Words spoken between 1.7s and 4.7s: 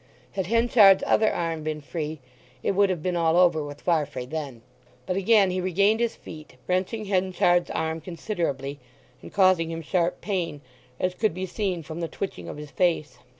free it would have been all over with Farfrae then.